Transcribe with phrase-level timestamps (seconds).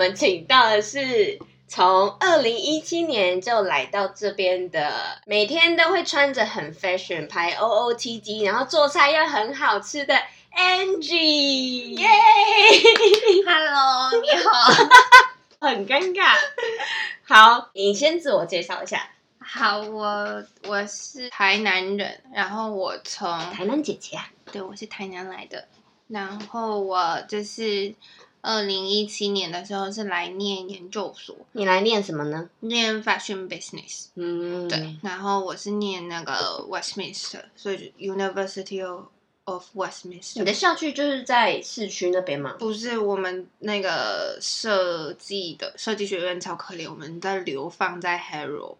[0.00, 1.38] 我们请到的是
[1.68, 10.14] 从二零一七年就来到这边的，每天都会穿着很 fashion 拍 OOTD，然后做菜又很好吃的
[10.56, 12.08] Angie，耶
[13.46, 14.72] ，Hello，你好，
[15.68, 16.34] 很尴尬。
[17.22, 19.10] 好，你先自我介绍一下。
[19.38, 25.68] 好，我我是台南人，然后我从台南姐姐啊，对，我是台南来的，
[26.08, 27.94] 然后我就是
[28.42, 31.36] 二零一七年的时候是来念研究所。
[31.52, 32.48] 你来念什么呢？
[32.60, 34.06] 念 Fashion Business。
[34.14, 36.32] 嗯，对，然后我是念那个
[36.70, 39.06] Westminster，所以 University of
[39.44, 40.38] of Westminster。
[40.38, 42.56] 你的校区就是在市区那边吗？
[42.58, 48.76] 不是，我们那个设计的设计学院超可怜，我们在流放在 Harrow，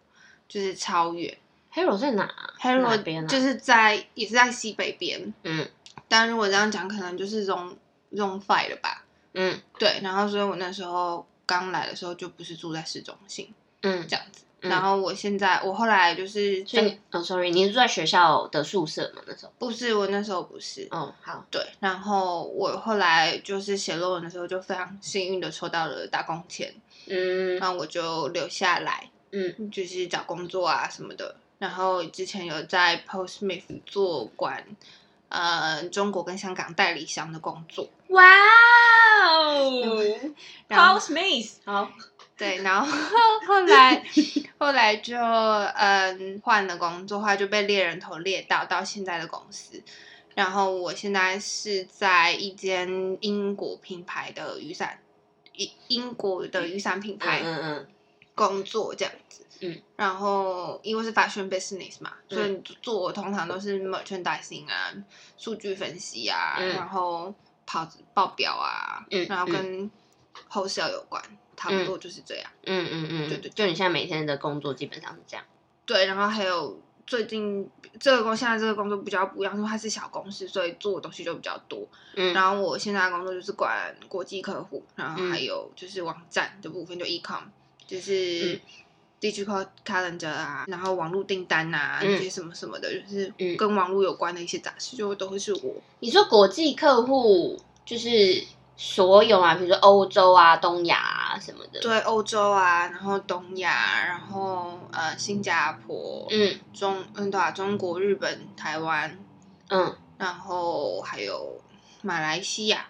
[0.47, 1.37] 就是超远。
[1.73, 5.33] Harrow 在哪？Harrow 边就是在也是在西北边。
[5.43, 5.67] 嗯，
[6.07, 7.75] 但如果这样讲，可能就是 Zone
[8.11, 9.05] Zone Five 了吧？
[9.33, 9.99] 嗯，对。
[10.01, 13.53] 然后，所以我那时候刚来的时候就不是住在市中心。
[13.81, 14.43] 嗯，这样子。
[14.61, 19.23] 然后我现在，我后来就是，所以，哦，sorry，你是住在学校的宿舍吗？
[19.25, 20.87] 那时候不是，我那时候不是。
[20.91, 21.65] 哦，好，对。
[21.79, 26.71] 然后我后来就是写论文的时候，就非常幸运的抽到了打工钱，
[27.07, 31.35] 嗯，然后我就留下来，嗯，就是找工作啊什么的。
[31.57, 34.63] 然后之前有在 Smith 做管，
[35.31, 37.89] 呃，中国跟香港代理商的工作。
[38.09, 38.21] 哇
[39.23, 39.71] 哦，
[40.69, 41.89] Paul Smith，好。
[42.37, 42.87] 对，然后
[43.47, 44.03] 后来
[44.57, 49.81] 后来就嗯换了工作，后来就被猎人头猎到到现在的公司，
[50.33, 54.99] 然后我现在是在一间英国品牌的雨伞，
[55.53, 57.87] 英英国的雨伞品牌，嗯嗯，
[58.33, 64.93] 工作这样子，嗯，然后因为是 fashion business 嘛，所以做通常都是 merchandising 啊，
[65.37, 67.33] 数据分析啊，然后
[67.65, 69.89] 跑报表啊，嗯，然后跟
[70.51, 71.23] wholesale 有关。
[71.57, 75.45] 差不多就是这样，嗯嗯嗯，对对，就你现在每天的工作基本上是这样，
[75.85, 77.69] 对，然后还有最近
[77.99, 87.43] 这个工现在这个工作比较不一样，因为它是小公司，所以做的东西就比较多，嗯，然后我现在的工作就是管国际客户，然后还有就是网站的部分，就 e-com，
[87.85, 88.59] 就是
[89.21, 95.75] digital calendar 啊，然后网络订单啊，那些什么什么的，就是跟网络有关的一些杂事，就都会是我。
[95.99, 98.43] 你说国际客户就是？
[98.77, 101.79] 所有啊，比如说欧洲啊、东亚啊什么的。
[101.81, 109.19] 对，欧洲啊，然后东亚，然后呃，新加坡，嗯，中嗯对啊，中国、日本、台湾，
[109.69, 111.61] 嗯，然后还有
[112.01, 112.87] 马来西亚，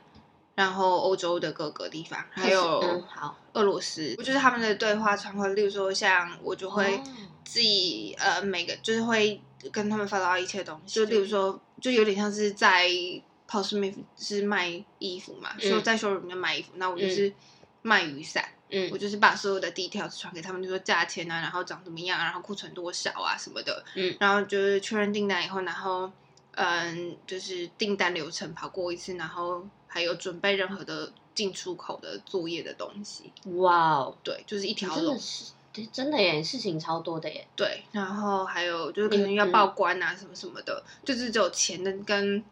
[0.56, 7.02] 然后欧洲的各个地方，还有嗯好，俄罗斯，我就是他们的对话窗口，例如说像我就会
[7.44, 9.42] 自己、哦、呃每个就是会
[9.72, 12.90] 跟他们发到一切东西，就例如说就有点像是在。
[13.52, 17.34] Paul Smith 是卖衣服嘛，说、嗯、在 showroom 里面卖衣服，那我就是
[17.82, 26.10] 卖雨伞，嗯，我就是把所有的 details 传给他们，就说价钱啊，然后长怎么样，然后库存多少啊什么的，嗯，然后就是确认订单以后，然后
[26.52, 33.32] 嗯，就是订单流程跑过一次，然后还有准备任何的进出口的作业的东西。
[33.58, 35.20] 哇哦，对，就是一条龙，
[35.74, 37.46] 对，真的耶，事情超多的耶。
[37.56, 42.44] 对，然后还有就是可能要报关啊，什么什么的，嗯、就是只有钱的跟。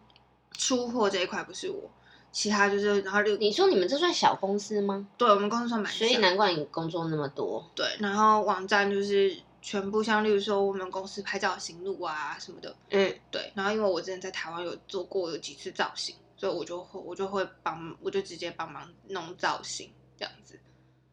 [0.57, 1.89] 出货这一块不是我，
[2.33, 5.07] 其他就是，然后就你说你们这算小公司吗？
[5.17, 7.66] 对，我们公司算蛮小，所以难怪你工作那么多。
[7.73, 13.50] 对，然后网站就是全部像，例如说我们公司拍照行路啊什么的，嗯，对。
[13.56, 20.57] 然后因为我之前在台湾有做过有几次造型，所以我就会我就会帮，我就直接帮忙弄造型这样子。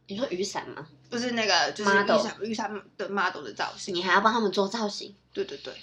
[0.07, 0.87] 你说雨伞吗？
[1.11, 5.15] 不是那个，就是雨伞雨伞的 model 的造型，你还要帮他们做造型？
[5.33, 5.75] 对对对。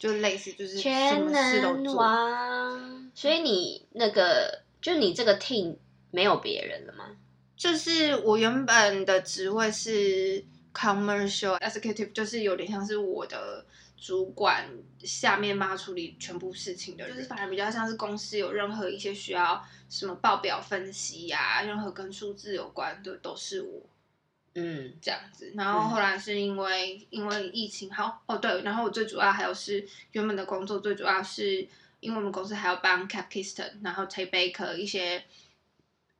[0.00, 5.76] 就类似，就是全能王，所以你那个，就你这个 team
[6.12, 7.16] 没有别人了吗？
[7.56, 13.66] 就是我原本的职位是 commercial executive，就是有点像是我的
[14.00, 14.68] 主管
[15.00, 23.82] 下面帮他处理全部事情的人，就是反而比较像是公司有任何一些需要什么报表分析呀、啊，任何跟数字有关的都是我。
[24.54, 31.68] 嗯，这样子，然后后来是因为、嗯、因为疫情，好哦对，然后我最主要还有是原本的工作，最主要是
[32.00, 35.24] 因为我们公司还要帮 Cape Kingston，然后 Ted Baker 一些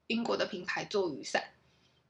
[0.07, 1.43] 英国的品牌做雨伞，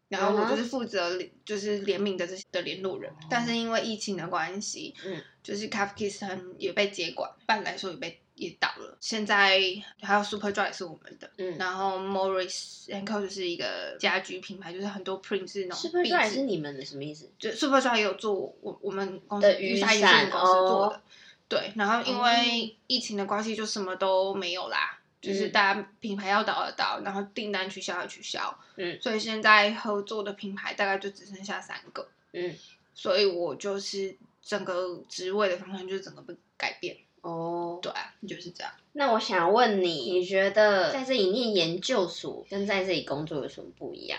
[0.08, 8.20] 然后我就是负责就是联名的这些的联络人，嗯、但是因为疫情的关系，嗯，就是 Cape Kingston 也被接管，半来说也被。
[8.38, 9.60] 也倒了，现在
[10.00, 15.90] 还有 Superdry 是我们的，嗯，然后 Morris and Co 就是一个家居品牌，就是很多 print 是那种。
[15.90, 17.28] Superdry 是你们的什么意思？
[17.36, 21.02] 就 Superdry 也有做我我们公司的雨伞，公司做的，
[21.48, 21.72] 对。
[21.74, 28.58] 然后因为疫情的关系，就什么都没有啦，就是大家品牌要倒的倒，然后订单取消要取消。
[28.76, 32.08] 嗯，所以现在合作的品牌大概就只剩下三个。
[32.32, 32.54] 嗯，
[32.94, 36.96] 所以我就是整个职位的方向就是整个被改变。
[37.20, 38.72] 哦，对啊，就是这样。
[38.92, 44.18] 那我想问你，你觉得在这里念研究所跟在这里工作有什么不一样？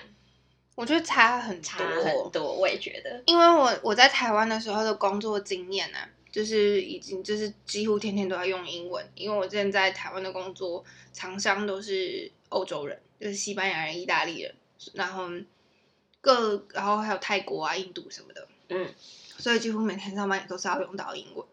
[0.75, 3.21] 我觉得差很，差很多，我也觉得。
[3.25, 9.05] 因为我我在台湾的时候的工作经验呢、啊，就是已经就是几乎天天都要用英文。
[9.15, 10.83] 因为我之前在台湾的工作
[11.13, 14.53] 厂商都是欧洲人，就是西班牙人、意大利人，
[14.93, 15.29] 然后
[16.21, 18.93] 各然后还有泰国啊、印度什么的，嗯，
[19.37, 21.45] 所以几乎每天上班也都是要用到英文。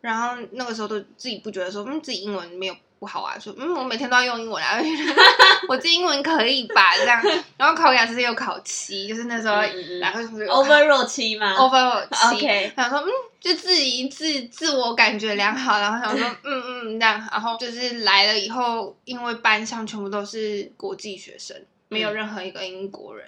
[0.00, 4.78] 然后那个时候都自己不觉得说，嗯，自己英文没有不好啊，说，嗯，我每天都要用英文啊，
[5.68, 6.96] 我自己英文可以吧？
[6.96, 7.20] 这样，
[7.58, 9.60] 然后考雅思又考七，就是那时候
[9.98, 13.06] 两个同学 overall 七吗？overall 七说，嗯，
[13.38, 21.54] 就自己自自我感觉良好，然后想说，嗯嗯这样，然后就是来了以后，因为班上全部都是国际学生，
[21.88, 23.26] 没有任何一个英国人。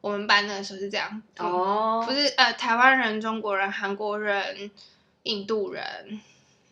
[0.00, 4.70] 我们班那个时候是这样，哦，不是呃，台湾人、中国人、韩国人。
[5.24, 5.84] 印度人、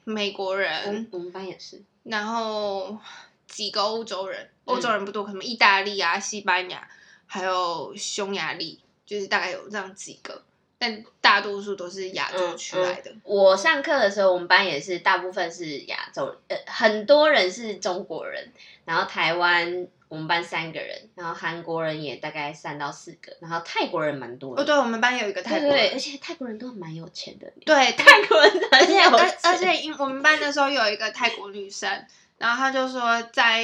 [0.08, 2.98] 美国人，我们班也是，然后
[3.46, 6.88] 几个欧洲人，欧洲人不多，可能意大利啊、西班牙，
[7.26, 10.42] 还有匈牙利，就是大概有这样几个，
[10.78, 13.10] 但大多数都是亚洲区来的。
[13.10, 13.20] 嗯嗯。
[13.24, 18.52] 我上课的时候，我们班也是大部分是亚洲，呃，很多人是中国人，
[18.84, 19.86] 然后台湾。
[20.08, 24.62] 我们班三个人，然后韩国人也大概三到四个，然后泰国人蛮多的。
[24.62, 27.46] 哦，对，我们班有一个泰国人，对，而且泰国人都蛮有钱的。
[27.64, 31.90] 对， 泰国人而且而而且，因我们班的时候有一个泰国女生，
[32.38, 33.62] 然后她就说在，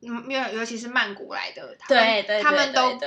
[0.00, 2.98] 因为尤其是曼谷来的，对对，他们都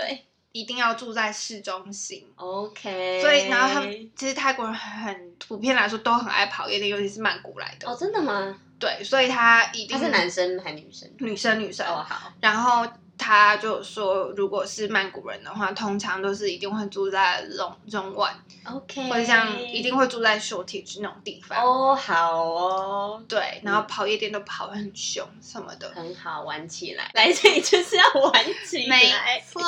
[0.52, 2.28] 一定要住在市中心。
[2.38, 3.22] OK。
[3.22, 7.88] 所以，然后他们其实泰国人很普遍来说都很爱跑夜店，尤其是曼谷来的。
[7.88, 8.60] 哦，真的吗？
[8.80, 11.10] 对，所以他一定他是男生还是女生？
[11.20, 11.86] 女生，女生。
[11.86, 12.32] 哦，好。
[12.40, 12.88] 然后
[13.18, 18.34] 他就说，如果是曼谷人的话，通常都是一定会住在龙龙湾
[18.64, 21.62] ，OK，或者像一定会住在 Shoreditch 那种地方。
[21.62, 23.22] 哦，好哦。
[23.28, 27.12] 对，然后跑夜店都跑得很凶什么的，很好玩起来。
[27.14, 28.34] 来这里就是要玩
[28.66, 29.12] 起来，没
[29.46, 29.62] 错，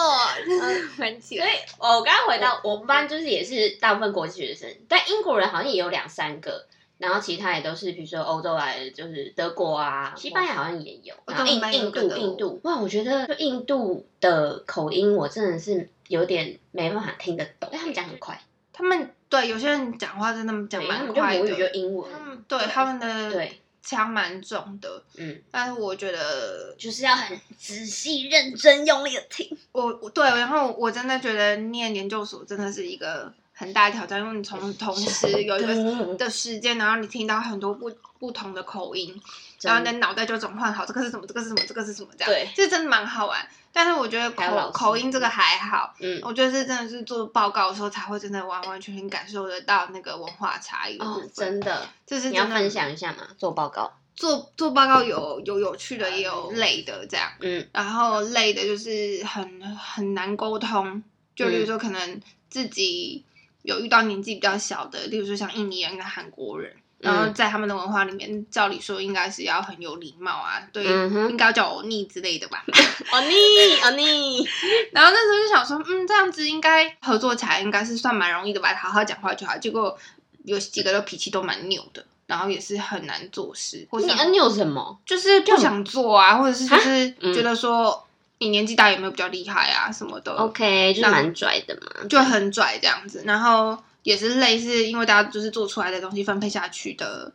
[0.99, 1.45] 玩起来。
[1.45, 6.65] 所以，我刚刚回到我们班，就是也是大部分国际学生，但英国人好像也有两三个。
[7.01, 18.39] 然后其他也都是，比如说欧洲来的，就是德国啊，西班牙好像也有，然后印印度印度，哇，我觉得就印度的口音我真的是有点没办法听得懂，因为他们讲很快，
[18.71, 22.09] 他们对有些人讲话真的讲蛮快的，母语就英文，
[22.47, 23.57] 对他们的对。
[23.83, 33.33] 腔蛮重的，嗯，但是我觉得就是要很仔细、认真、用力的听，我对，然后我真的觉得念研究所真的是一个。
[33.61, 35.55] 很大的挑战，因为你从同时有一个
[36.17, 39.21] 的时间，然后你听到很多不不同的口音，
[39.61, 41.27] 然后你的脑袋就转换好，这个是什么？
[41.27, 41.61] 这个是什么？
[41.67, 42.09] 这个是什么？
[42.17, 43.47] 这样，对，这真的蛮好玩。
[43.71, 51.23] 但是我觉得口口音这个还好，嗯，我觉得是真的是做报告的时候才会真的完完全全感受得到那个文化差异的部分。
[51.23, 53.19] 哦，真的，就是你要分享一下嘛？
[53.37, 61.03] 做报告，做做报告有有有趣的，也有累的，这样，嗯，然后累的就是很很难沟通，
[61.35, 62.19] 就比如说可能
[62.49, 63.23] 自己。
[63.63, 72.63] 有遇到年纪比较小的，例如说像印尼人跟韩国人，然后在他们的文化里面，嗯、照理说应该是要很有礼貌啊，对，应该要叫欧尼之类的吧，
[73.11, 73.35] 欧 尼
[73.83, 74.47] 欧尼。
[74.91, 79.57] 然后那时候就想说，嗯，这样子应该合作起来应该是算蛮容易的吧，好好讲话就好。
[79.57, 79.97] 结果
[80.43, 83.87] 有几个都脾气都蛮拗的，然后也是很难做事。
[83.89, 84.99] 或是你拗什么？
[85.05, 88.07] 就是不想做啊，或者是就是觉得说。
[88.41, 89.91] 你年纪大有没有比较厉害啊？
[89.91, 93.21] 什么的？OK，就是蛮拽的嘛，就很拽这样子。
[93.23, 97.31] 然后也是类似，因为大家就是做出来的东西分配下去的，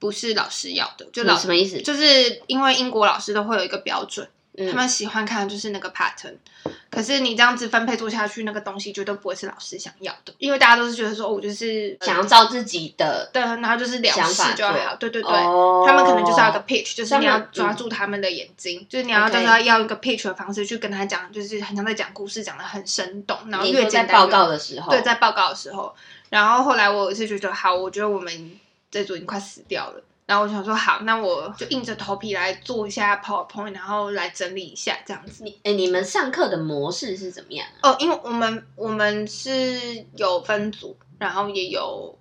[0.00, 1.80] 不是老师要的，就老什么意思？
[1.80, 4.28] 就是因为英国老师都会有一个标准。
[4.66, 6.34] 他们喜欢看的就是那个 pattern，
[6.90, 25.94] 可是你这样子分配做下去，那个东西绝对不会是老师想要的，因为大家都是觉得说，哦，我就是想要照自己的，对，然后就是了事就好，对对对，他们可能就是要个 pitch，就是你要抓住他们的眼睛，就是你要叫他要一个 pitch 的方式去跟他讲，就是很像在讲故事，讲的很生动，然后越在报告的时候，对，在报告的时候，
[26.30, 28.58] 然后后来我是觉得，好，我觉得我们
[28.90, 30.02] 这组已经快死掉了。
[30.28, 35.42] 然后我想说好，那我就硬着头皮来做一下 PowerPoint，然后来整理一下这样子。
[35.42, 37.90] 你诶，你们上课的模式是怎么样啊？
[37.90, 42.14] 哦，因为我们我们是有分组，然后也有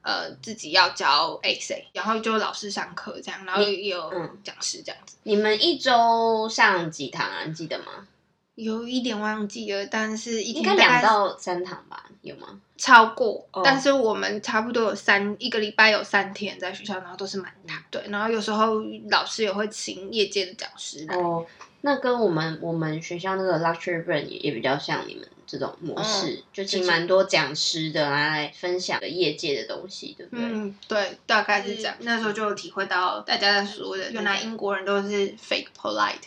[0.00, 4.10] 呃自己要教 essay，然后就老师上课这样，然后也有
[4.42, 5.18] 讲师这样子。
[5.24, 7.44] 你们一周上几堂啊？
[7.44, 8.08] 你记得吗？
[8.54, 12.04] 有一点忘记了，但是一天应该两到三堂吧？
[12.20, 12.60] 有吗？
[12.76, 13.64] 超过，oh.
[13.64, 17.82] 但是我们差不多有三一个礼拜有三天在学校，然后都是满堂。
[17.90, 21.16] 对，然后有时候老师也会请业界的讲师来。
[21.16, 21.46] 哦，
[21.80, 30.44] 那跟我们我们学校那个 lecture plan 也也比较像你们这种模式，嗯、就请蛮多讲师的来分享业界的东西，对不对？
[30.44, 31.94] 嗯，对，大概是这样。
[32.00, 36.18] 那时候就体会到大家在说的，原来英国人都是 fake polite。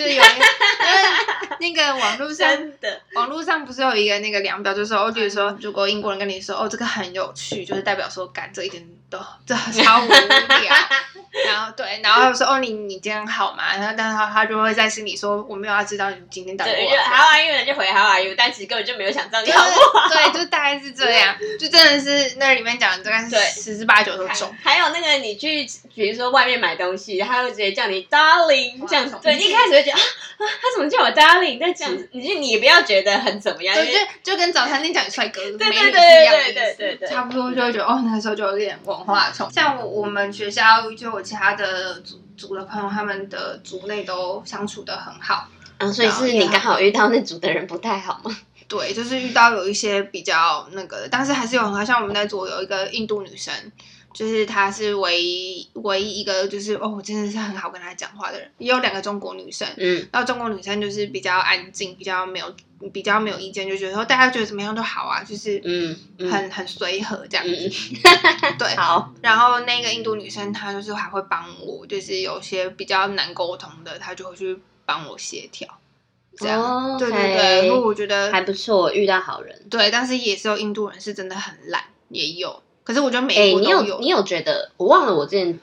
[0.00, 0.22] 就是有
[1.60, 2.48] 那个网络上
[2.80, 10.74] 的，网络上不是有一个那个量表，就是说，我比如说，如果英国人跟你说，哦，这个很有趣，就是代表说，干这一点都 这超无聊。
[11.46, 13.76] 然后对，然后他说，哦，你你今天好吗？
[13.76, 17.14] 然后但是他他就会在心里说，我没有要知道你今天到底好。
[17.14, 17.64] How are you？
[17.64, 18.34] 就回 How are you？
[18.36, 20.08] 但其实根本就没有想知道你好不好。
[20.08, 24.52] 对，就大概是这样，就真的是那里面讲的大概是十之八九都中。
[24.60, 25.64] 还有那个你去，
[25.94, 29.16] 比如说外面买东西，他会直接叫你 Darling 这样子。
[29.22, 31.58] 对，一开始会觉得啊啊，他怎么叫我 Darling？
[31.60, 39.50] 但这样子，你就你不要觉得很怎么样，就就跟早餐店讲帅哥、美女对对对对对对，差不多就会觉得哦，那个时候就有点文化冲。
[39.50, 45.48] 像我们学校就我其他的组组的朋友，他们的组内都相处的很好。
[45.78, 48.36] 嗯，所以是你刚好遇到那组的人不太好吗？
[48.68, 51.84] 对，就是遇到有一些比较那个的，但是还是有很好。
[51.84, 53.52] 像我们那组有一个印度女生。
[54.12, 58.50] 就是她是唯一唯一一个，就是哦，我真的是很好跟她讲话的人。
[58.58, 62.54] 也有两个中国女生，嗯，然后中国女生就是比较安静，比较没有
[62.92, 65.96] 比较没有意见，就觉得说大家觉得怎么样都好啊，就是嗯，
[66.30, 67.52] 很很随和这样子。
[67.52, 67.70] 嗯、
[68.58, 69.12] 对，好。
[69.22, 75.68] 然后那个印度女生她就是还会帮我，就是有些比较难沟通的，她就会去帮我协调。
[76.36, 79.66] 这样，哦、对对对，因为我觉得还不错，遇到好人。
[79.68, 82.62] 对，但是也是有印度人是真的很懒，也有。
[82.90, 83.82] 可是我觉得美国都有、欸。
[83.84, 84.72] 你有你有觉得？
[84.76, 85.60] 我忘了我之前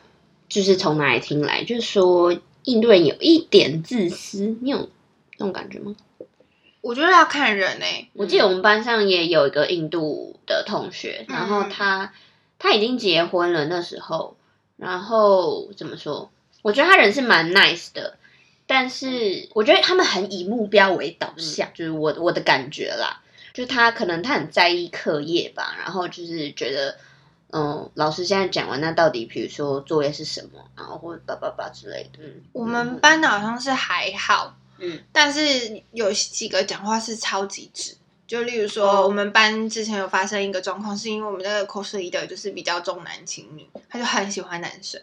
[0.47, 4.89] 就是从哪里听来，就是说印度人有一点自私，你有
[5.37, 5.93] 那种感觉吗？
[6.79, 8.09] 我觉得要看人呢、欸。
[8.13, 12.13] 我记得我们班上也有一个印度的同学，嗯、然后他
[12.59, 14.37] 他已经结婚了那时候，
[14.77, 16.31] 然后怎么说？
[16.61, 18.15] 我觉得他人是蛮 nice 的，
[18.67, 23.21] 但是我觉得他们很以目标为导向，嗯、就是我我的感觉啦，
[23.53, 26.95] 就是他可能他很在意课业吧，然后就是觉得。
[27.49, 32.19] 嗯，老师现在讲完，那到底比如说作业是什么，然后或者叭叭叭之类的。
[32.19, 37.95] 嗯，我们班的好像是还好，嗯，但是有几个讲话是超级直，
[38.27, 45.01] 就例如说，我们班之前有发生一个状况，是因为我们那个 course leader 就是比较重男轻女，他就很喜欢男生，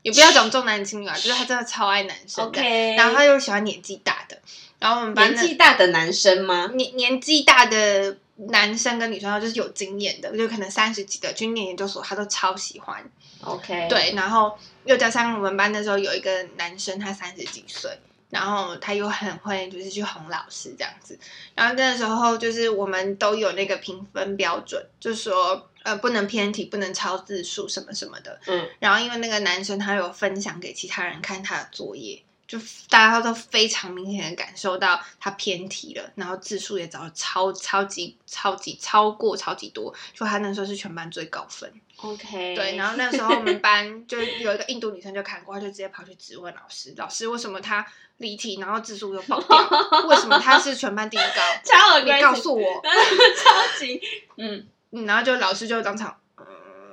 [0.00, 4.38] 也不要讲重男轻女啊，就是他真的超爱男生，OK，然后他又喜欢年纪大的，
[4.78, 6.70] 然后我们班年纪大的男生吗？
[6.72, 8.16] 年年纪大的。
[8.36, 13.04] 男生跟女生就是有经验的，就可能三十几的去念研究所，他都超喜欢。
[13.42, 17.90] OK，对，然后又加上我们班的时候有一个男生，他三十几岁，
[18.30, 21.18] 然后他又很会就是去哄老师这样子。
[21.54, 28.40] 然后那时候就是我们都有那个评分标准，就是说呃不能偏题，不能超字数什么什么的。
[28.46, 32.22] 嗯，然后因为那个男生他有分享给其他人看他的作业。
[32.52, 32.58] 就
[32.90, 41.72] 大家都非常明显的感受到他偏题了，然后字数也找了超超级超级超过超级多，就他那时候是全班最高分。
[41.96, 47.86] OK，对，然后那时候我们班就有一个印度女生就看过，她就直接跑去质问老师，老师为什么她
[48.18, 49.56] 离题，然后字数又爆掉，
[50.08, 51.40] 为什么她是全班第一高？
[51.64, 53.98] 超有你告诉我， 超级
[54.36, 56.14] 嗯嗯，然后就老师就当场。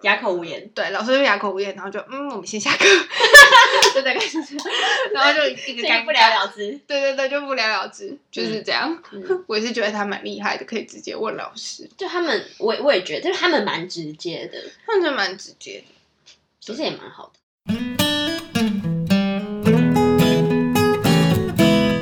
[0.02, 2.86] 哑口无言，对，老师就哑口无言，然后就嗯，我们先下课，
[3.94, 4.66] 就大概是这样，
[5.14, 9.02] 然后就一个不了了之，对对对，就不了了之，就是这样。
[9.12, 11.90] 嗯、我也是觉得他蛮厉害的，可以直接问老师。
[11.98, 17.40] 就他们，我我也觉得，就是他们蛮直接的，他们就蛮直接的，其实也蛮好的。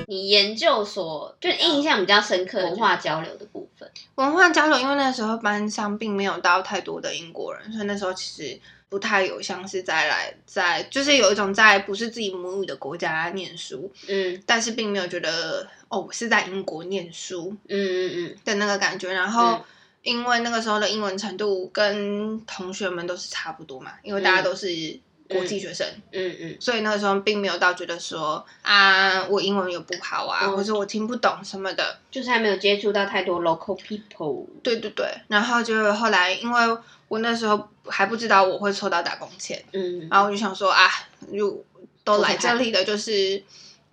[0.10, 19.12] 你研究所就印象比较深刻文化交流的部分，文化交流，因为那时候班上并没有到太多的英国人，所以那时候其实不太有像是在来在，就是有一种在不是自己母语的国家念书，嗯，但是并没有觉得哦，我是在英国念书，嗯嗯嗯的那个感觉。
[19.14, 19.64] 然后
[20.02, 25.00] 因为那个时候的英文程度跟同学们都是差不多嘛，因为大家都是。
[25.30, 34.46] 国际学生，嗯嗯，嗯，所以那个时候并没有到觉得说啊，我英文又不好啊，嗯、或者我听不懂什么的，就是还没有接触到太多 local people。
[34.64, 40.88] 对对对，然后就后来，因为我那时候还不知道我会抽到打工签，嗯，然后我就想说啊，
[41.34, 41.64] 就
[42.04, 43.44] 都来这里了，就是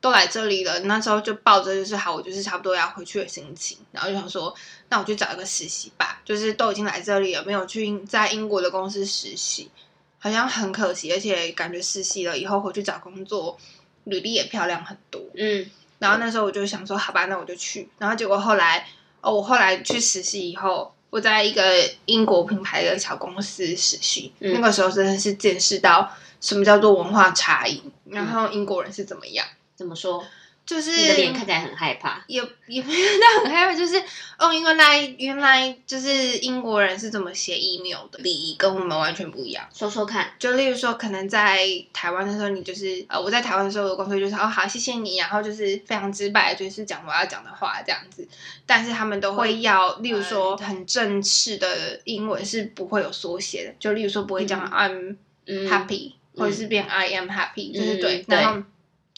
[0.00, 4.54] 都来这里了，那时候就抱着就是好，我就是差不多要回去的心情，然后就想说，
[4.88, 9.68] 那我去找一个实习吧，就是都已经来这里了，没有去在英国的公司实习。
[10.24, 13.58] 好像很可惜，而且感觉实习了以后回去找工作，
[14.04, 15.20] 履历也漂亮很多。
[15.34, 17.86] 嗯，然后那时候我就想说，好吧，那我就去。
[17.98, 18.86] 然后结果后来，
[19.20, 21.62] 哦，我后来去实习以后，我在一个
[22.06, 29.46] 英国品牌的小公司实习，嗯、那个时候真的是见识到什么叫做文化差异，然后英国人是怎么样？
[29.76, 30.24] 怎么说？
[30.66, 34.02] 就是你的脸看起来很害怕，也也没有到很害怕，就是
[34.38, 39.68] 哦，原来原来就是英国人是怎么写 email 的礼仪跟我们完全不一样。
[39.74, 48.26] 说说看，就例如说，可能在台湾的时候，你就是呃，我在台湾的时候，我的工作就是哦，好，谢谢你，然后就是非常直白，就是讲我要讲的话这样子。
[48.64, 55.16] 但是他们都会要，例如说很正式的英文是不会有缩写的，就例如说不会讲 I'm
[55.46, 58.62] happy，嗯，或者是变 I am happy，嗯，就是对，然后。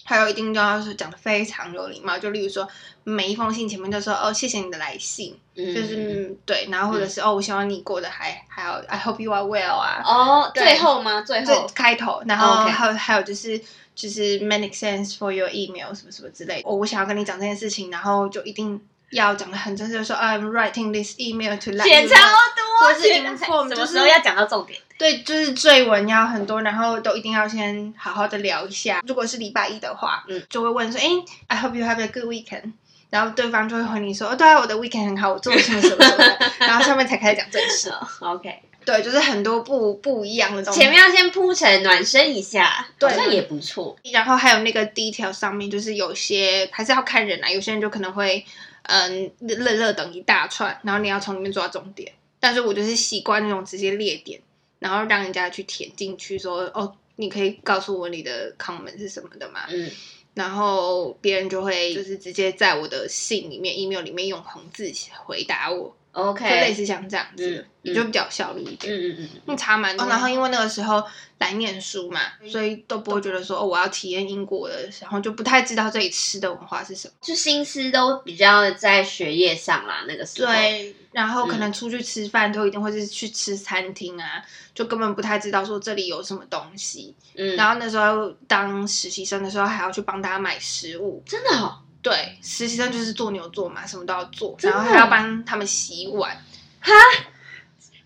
[0.07, 2.67] 还有一定就要是讲的非常有礼貌，就例如说
[3.03, 10.01] 每一封信前面就说哦，谢谢你的来信，嗯、就是对，然后或者是、嗯、哦，我希望你过得还还好，I hope you are well 啊。
[10.05, 11.23] 哦，最后吗？
[11.23, 13.61] 最后开头，然后还有还有就是
[13.97, 16.69] 就是 make sense for your email 什么什么之类的。
[16.69, 24.79] 哦，我想要跟你讲这件事情，然后就一定要讲的很正式，就说 I'm writing this email to let you know 超多，或是 inform，什么时候要讲到重点？
[24.99, 29.03] 对，就是赘文要很多，然后都一定要先好好的聊一下。
[29.07, 31.07] 如果是礼拜一的话，嗯，就会问说，哎
[31.49, 32.73] ，I hope you have a good weekend。
[33.09, 36.39] 然后对方就会回你说，哦，对啊，我的 weekend 很好，我做了什么什么什么的。
[36.67, 37.93] 然后上面才开始讲正事。
[38.21, 38.53] OK，
[38.85, 40.81] 对，就是很多不不一样的东西。
[40.81, 43.97] 前面要先铺陈暖身一下，对，这也不错。
[44.13, 48.45] 然后还有那个 detail 上面，就是有些还是要看人啊，有些人就可能会
[48.83, 52.13] 嗯乐乐等一大串，然后你要从里面抓重点。
[52.41, 54.41] 但是我就是习惯那种直接列点。
[54.79, 59.67] 然后让人家去填进去说，哦，你可以告诉我你的 comment 是什么的吗？
[59.71, 59.91] 嗯，
[60.35, 64.93] 然后别人就会就是直接在我的信里面、email 里面用红字
[65.25, 65.97] 回答我。
[66.17, 68.91] OK，就类似像这样子，也、嗯、就比较效率一点。
[68.91, 70.09] 嗯嗯嗯，嗯差蛮多。
[70.09, 71.05] 然后因为那个时候
[71.37, 72.21] 来念书嘛，
[72.51, 80.05] 所以都不会觉得说哦，我要体验英国的，然后就不太知道这里吃的文化是什么，就心思都比较在学业上啦。
[80.09, 84.43] 那个时候，对，然后可能出去吃饭都一定会是去吃餐厅啊，
[84.75, 87.15] 就根本不太知道说这里有什么东西。
[87.35, 91.83] 嗯，然后那时候当实习生的时候，还要去帮大家买食物，真的哦。
[92.07, 96.41] 对，实习生就是做牛做马，什么都要做，然后还要帮他们洗碗。
[96.81, 96.93] 哈，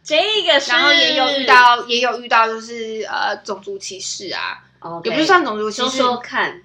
[0.03, 5.11] 这个是，然后也有遇到，也有遇到，就是呃，种族歧视啊，Okay.
[5.11, 5.99] 也不是算种族歧视。
[5.99, 6.63] 说说看，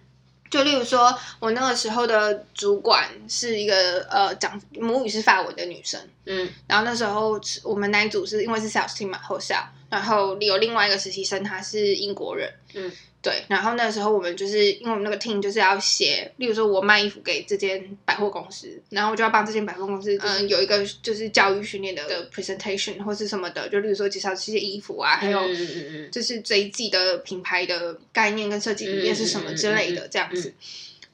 [0.49, 9.61] 就例如说，我那个时候的主管是一个呃，讲母语是法文的女生，嗯，然后那时候我们那一组是因为是 sales team 嘛，后校，
[9.95, 12.91] 然后有另外一个实习生，他是英国人，嗯。
[13.21, 25.41] 对，然后那时候我们就是因为我们那个 team 就是要写，例如说我卖衣服给这间百货公司，然后我就要帮这间百货公司，嗯，有一个就是教育训练的的 presentation 或是什么的，就例如说介绍这些衣服啊，还有
[26.11, 30.53] 就是这一季的品牌的概念跟设计理念是什么之类的，这样子，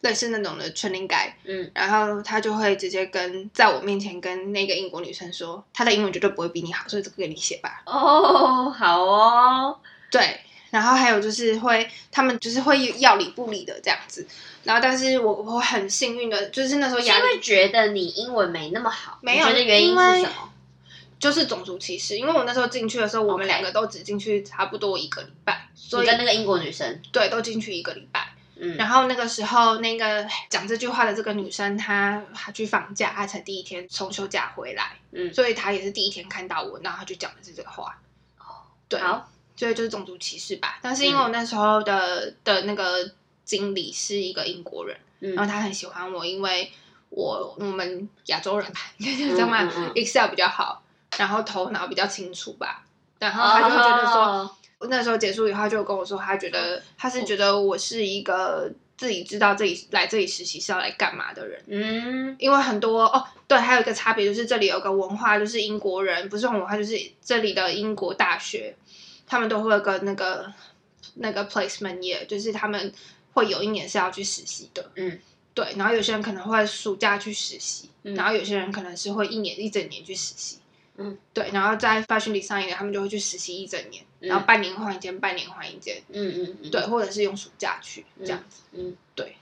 [0.01, 7.81] 类似那种的 training guide，嗯，然后他就会直接跟在我面前跟那个英国女生说，她的英文绝对不会比你好，所以这个给你写吧。
[7.85, 9.79] 哦，好哦，
[10.11, 10.41] 对。
[10.71, 14.25] 然后还有就是会，他们就是会要理不理的这样子。
[14.63, 20.49] 然后，但是我我很幸运的，就是那时候压力，因为觉得你英文没那么好，没有，觉得原因是什么？
[21.19, 22.17] 就是种族歧视。
[22.17, 28.29] 因为我那时候进去的时候，我们两个都只进去差不多一个礼拜，所以跟那个英国女生对都进去一个礼拜。
[28.61, 37.99] 嗯，然后那个时候那个讲这句话的这个女生，她她去放假，她才第一天从休假回来，嗯，所以她也是第一天看到我，然后她就讲的是这个话。
[38.37, 38.99] 哦，对。
[38.99, 39.27] 好。
[39.53, 43.11] 所以就是种族歧视吧，但是因为我那时候的、嗯、的那个
[43.45, 46.71] 经理是一个英国人，嗯、然后他很喜欢我，因为
[47.09, 50.81] 我我们亚洲人吧， 你知道吗、嗯嗯、？Excel 比较好，
[51.15, 52.83] 然后头脑比较清楚吧，
[53.19, 54.55] 然后他就觉得说，哦、
[54.89, 68.75] 那时候结束以后他就跟我说，他觉得他是觉得我是一个自己知道自己来这里实习是要来干嘛的人，嗯，因为很多哦，对，还有一个差别就是这里有个文化，就是英国人不是文化，就是这里的英国大学。
[69.27, 70.51] 他们都会有个那个
[71.13, 72.91] 那个 placement year，就是他们
[73.31, 74.91] 会有一年是要去实习的。
[74.95, 75.17] 嗯，
[75.53, 75.65] 对。
[75.77, 80.57] 然后有些人可能会暑假去实习，嗯、然后有些人可能是会一年一整年去实习。
[81.03, 81.49] 嗯，对。
[81.51, 86.01] 然后在 fashion design 他们就会去实习一整年，嗯、然后半年换一间，半年换一间。
[86.09, 86.71] 嗯嗯嗯。
[86.71, 88.61] 对，或者是用暑假去这样子。
[88.73, 89.35] 嗯，嗯对。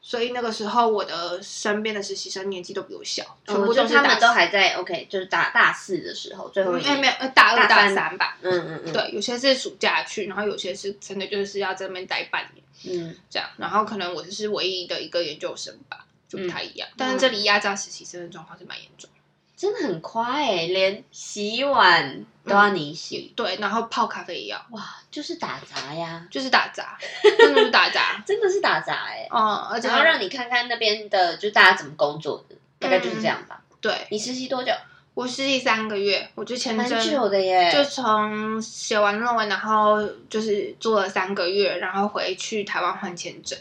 [0.00, 8.38] 所以那个时候，我的身边的实习生年纪都比我小，全部都是他们都还在 OK，就是大大四的时候，最后因为没有没有大二大三吧。
[8.40, 12.64] 嗯嗯嗯，对，有些是暑假去，然后有些是真的就是要在那边待半年。
[12.84, 16.88] 嗯，这样，然后可能我是唯一的一个研究生吧，就不太一样。
[16.96, 19.10] 但是这里压榨实习生的状况是蛮严重。
[19.56, 23.32] 真的很快哎，连洗碗都要你洗。
[23.32, 24.66] 嗯，对，然后泡咖啡也要。
[24.70, 29.26] 哇，就是打杂呀，就是打杂，真的是打杂， 真的是打杂哎。
[29.30, 33.62] 嗯，而且要让你看看那边的，就大家怎么工作的，大概就是这样吧。
[33.70, 34.70] 嗯、对，你实习多久？
[35.14, 43.58] 我实习三个月，我就签证蛮久的耶，就从写完论文，然后就是做了三个月，然后回去台湾换签证，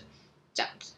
[0.54, 0.92] 这样子。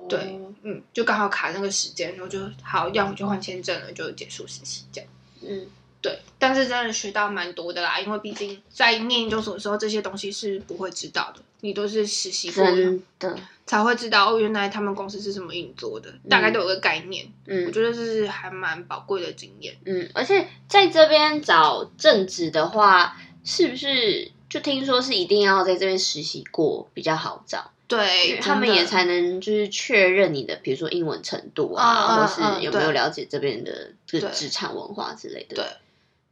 [0.00, 5.10] 哦、对，嗯，就刚好卡那个时间，然后就好，要么就换签证了，就结束实习这样。
[5.42, 5.66] 嗯，
[6.00, 13.38] 对，但是真的学到蛮多的啦，因为毕竟在念研究所的时候，这些东西是不会知道的，你都是实习过的。
[13.66, 17.24] 才会知道哦，原来他们公司是怎么运作的，大概都有个概念。
[17.46, 19.76] 嗯，我觉得这是还蛮宝贵的经验。
[19.84, 27.70] 嗯，而且在这边找正职的话，是不是就听说是一定要在这边实习过比较好找？
[27.90, 35.56] 对，他们也才能就是确认你的，比如说英文程度啊，啊或是有没有了解这边的这个职场文化之类的。
[35.56, 35.64] 对。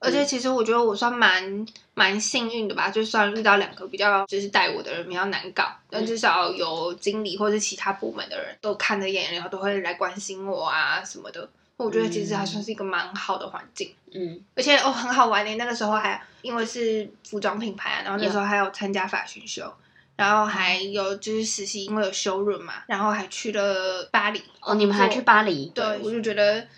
[0.00, 11.48] 而且其实我觉得我算蛮蛮幸运的吧，就算遇到两个比较就是带我的人比较难搞，但至少有经理或者其他部门的人都看得眼，然后都会来关心我啊什么的。
[11.76, 13.92] 我觉得其实还算是一个蛮好的环境。
[14.12, 19.72] 嗯，而且哦很好玩的，那个时候还因为是服装品牌啊，然后那时候还有参加 fashion show，
[20.18, 24.42] 然后还有就是实习，因为有 showroom 嘛，然后还去了巴黎。
[24.60, 25.72] 哦，你们还去巴黎？
[25.74, 26.68] 对，我就觉得。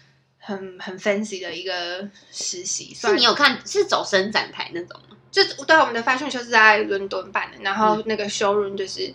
[0.42, 2.00] 很很 fancy 的一个
[2.32, 5.14] 实习，是你有看是走伸展台那种吗？
[5.30, 9.12] 就对，我们的 fashion show 是在伦敦办的，然后那个 showroom 就是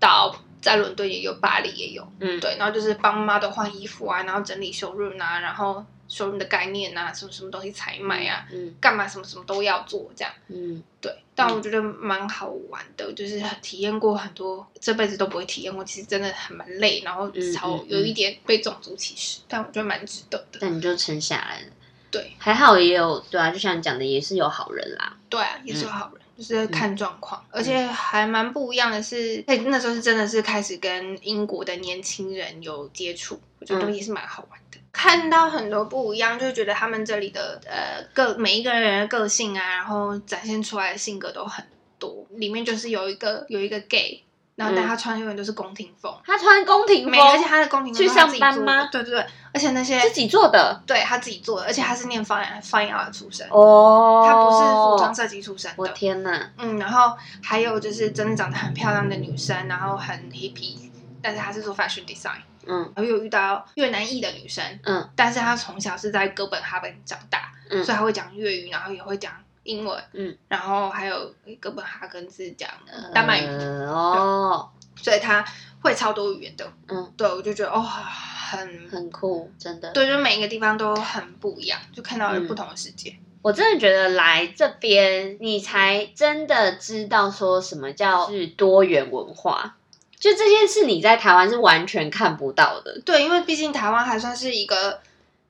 [0.00, 5.86] 到在伦敦也有，巴黎也有，嗯，对，然后就是帮 model 换衣服啊，然后整理 showroom 啊，然后。
[6.08, 11.14] 说明的概念啊，什么什么东西采买啊，嗯，干嘛什么什么都要做这样，嗯，对。
[11.34, 20.58] 但我觉得蛮好玩的，嗯、就是体验过很多这辈子都不会体验过，其实真的很蛮累，然后超有一点被种族歧视，但我觉得蛮值得的。
[20.60, 21.66] 但你就撑下来了，
[22.10, 34.78] 对，还好也有对啊，就像你讲的，也是有好人啦，对啊，也是有好人，嗯、就是看状况，嗯、而且还蛮不一样的是，那那时候是真的是开始跟英国的年轻人有接触，我觉得也是蛮好玩的。
[34.90, 41.64] 嗯看到很多不一样，就觉得他们这里的呃个每一个人的个性啊，然后展现出来的性格都很
[41.98, 42.26] 多。
[42.30, 44.24] 里面就是有一个有一个 gay，
[44.56, 48.88] 然后但他穿的永远都是宫廷风，他穿宫廷风，而且他的宫廷风去上班吗？
[48.90, 53.46] 对对对，而且那些自己做的，对他自己做的，而且他是念 fine fine art 出身。
[53.50, 55.76] 哦，他不是服装设计出身的。
[55.76, 60.90] 我天呐，嗯，然后还有就是真的长得很漂亮的女生，然后很 hippie，
[61.22, 62.40] 但是他是做 fashion design。
[62.68, 69.32] 嗯，然后又遇到越南裔的女生，嗯，但是她从小是在哥本哈根长大，嗯，所以她会讲粤语，然后也会讲
[69.64, 72.70] 英文，嗯，然后还有哥本哈根是讲
[73.14, 75.44] 丹麦语，哦，所以她
[75.82, 83.16] 会超多语言的，嗯，对，我就觉得哦，很很酷，真的，对，就每一个地方都很不一样，就看到了不同的世界。
[83.40, 89.76] 我真的觉得来这边，你才真的知道说什么叫是多元文化。
[90.18, 93.00] 就这件事，你在台湾是完全看不到的。
[93.04, 95.00] 对，因为毕竟台湾还算是一个，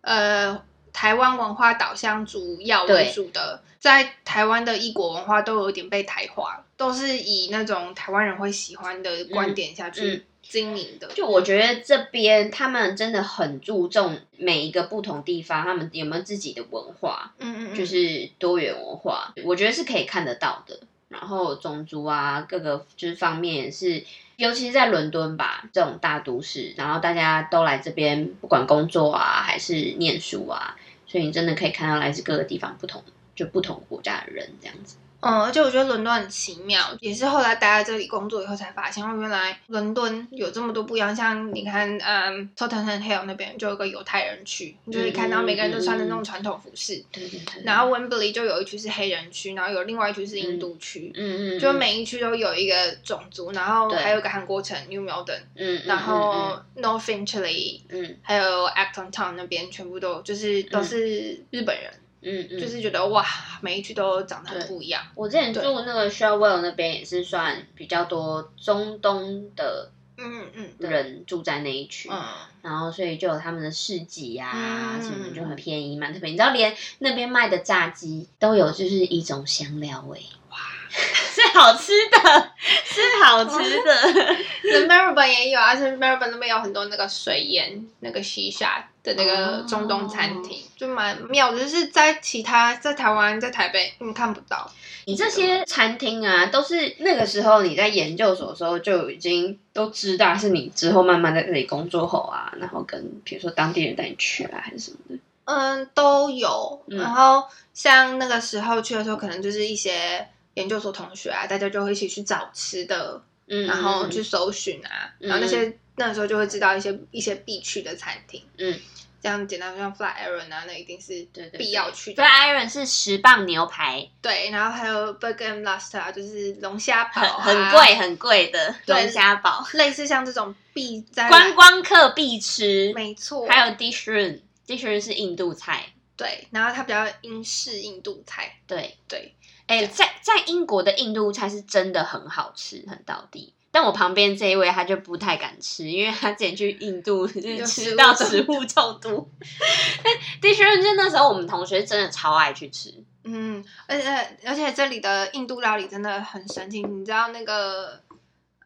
[0.03, 11.07] 呃，台湾文化导向主要为主的，在台湾的异国文化都有点被台化，都是以那种台湾人会喜欢的观点下去经营的。
[11.07, 20.81] 嗯嗯、就我觉得这边他们真的很注重每一个不同地方，他们有没有自己的文化，嗯嗯，就是多元文化，我觉得是可以看得到的。
[21.09, 24.05] 然后种族啊，各个就是方面也是。
[24.37, 30.77] 尤其是在伦敦吧，这种大都市，然后大家都来这边，不管工作啊还是念书啊，
[31.09, 33.03] 所以你真的可以看到来自各个地方不同，
[33.35, 34.97] 就不同国家的人这样子。
[35.21, 41.15] 嗯，而且我觉得伦敦很奇妙，也是后来待在这里工作以后才发现，哦原来伦敦有这么多不一样。
[41.15, 47.05] 像你看，嗯，Tottenham Hill 那边就有个犹太人区，你、就会看到每个人都穿的那种传统服饰。
[47.11, 47.63] 对对对。
[47.65, 51.11] 然后 Wembley 就有一区是黑人区，然后有另外一区是印度区。
[51.17, 51.59] 嗯嗯。
[51.59, 55.41] 就每一区都有一个种族，然后还有个韩国城 New Malden。
[55.57, 55.83] 嗯。
[55.85, 57.81] 然后 North Finchley。
[57.89, 58.17] 嗯。
[58.23, 61.91] 还有 Acton Town 那边全部都就是都是日本人。
[62.21, 63.25] 嗯，嗯，就是觉得哇，
[63.61, 65.03] 每一区都长得很不一样。
[65.15, 72.21] 我之前住那个 Shellwell 那边也是算比较多中东的，嗯嗯，人住在那一区，嗯，
[72.63, 76.31] 然后所以就有他们的市集呀、啊，什么就很便宜，蛮特别。
[76.31, 80.57] 你知道连那边卖的炸鸡都有就是一种香料味，哇，
[80.91, 82.53] 是好吃的，
[82.85, 84.37] 是好吃的。
[84.65, 88.88] 那 Marylebone 也有，而且 Marylebone 那边有很多那个水烟，那个西沙。
[89.09, 90.77] 的那个中东餐厅、oh.
[90.77, 94.71] 就蛮妙的，就是在其他在台湾在台北你看不到。
[95.07, 105.19] 你这些餐厅啊，都是那个时候你在研究所的时候就已经都知道，是你之后慢慢在这里工作后啊，然后跟比如说当地人带你去啊，还是什么的。
[105.47, 106.83] 嗯，都有。
[106.89, 107.43] 嗯、然后
[107.73, 118.79] 像那个时候去的时候，可能就是一些研究所同学啊，大家就会一起去找吃的，嗯，然后去搜寻啊，嗯、然后那些那时候就会知道一些一些必去的餐厅，嗯。
[119.21, 121.27] 这样简单，像 Flatiron 啊，那一定是
[121.59, 122.23] 必要去的。
[122.23, 133.45] Flatiron 是十磅牛排，对，然后还有 Burger and Lobster 就是龙虾堡，啊，很贵很贵的龙虾堡，类似像这种必 在观光客必吃，没错。
[133.49, 139.35] 还有 Dish Room，Dish Room 是印度菜，对，然后它比较英式印度菜，对对。
[139.69, 143.55] 哎，在在英国的印度菜是真的很好吃，很到底。
[143.71, 149.31] 但我旁边这一位他就不太敢吃，因为他之前去印度就 是吃到食物中毒。
[150.03, 152.93] 但的确，就那时候我们同学真的超爱去吃。
[153.25, 156.83] 嗯，而且而且这里的印度料理真的很神奇。
[156.83, 158.03] 你知道那个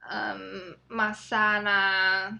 [0.08, 2.38] 嗯，玛莎拉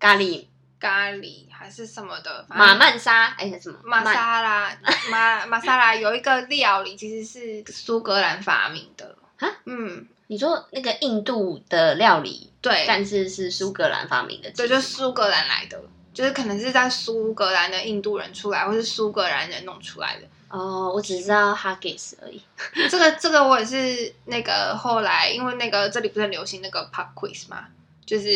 [0.00, 0.46] 咖喱
[0.78, 2.44] 咖喱还是什么的？
[2.48, 3.78] 马曼莎哎，什么？
[3.84, 4.70] 玛莎拉
[5.10, 9.48] 玛玛莎拉有一个料理其实是苏格兰发明的啊？
[9.66, 10.06] 嗯。
[10.30, 15.80] 你说那个印度的料理，对，但是是苏格兰发明的，对，就是苏格兰来的，
[16.12, 20.26] 就是可能是在苏格兰的印度人出来，或是苏格兰人弄出来的。
[20.50, 22.42] 哦，我只知道 Haggis 而已。
[22.90, 27.64] 这个这个我也是那个后来，因为那个这里不是很流行那个 Pub Quiz 嘛。
[28.08, 28.26] 就是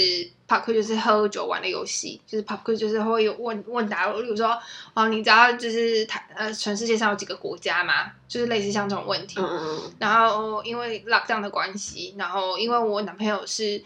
[0.46, 4.54] pub quiz 就是喝酒玩的游戏，就是 pub quiz 就是会有问问答，例如说
[4.92, 8.12] 哦，你知道就是台呃全世界上有几个国家吗？
[8.28, 9.40] 就是类似像这种问题。
[9.40, 9.92] 嗯嗯嗯。
[9.98, 13.82] 然后因为 lockdown 的关系，然后因为我男朋友是。